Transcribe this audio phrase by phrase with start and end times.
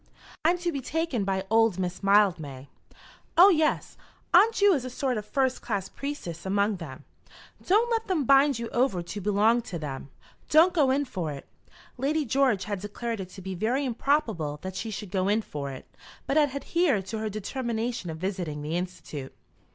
[0.43, 2.67] "I'm to be taken by old Miss Mildmay."
[3.37, 3.97] "Oh, yes;
[4.33, 7.05] Aunt Ju is a sort of first class priestess among them.
[7.63, 10.09] Don't let them bind you over to belong to them.
[10.49, 11.45] Don't go in for it."
[11.99, 15.69] Lady George had declared it to be very improbable that she should go in for
[15.69, 15.85] it,
[16.25, 19.35] but had adhered to her determination of visiting the Institute.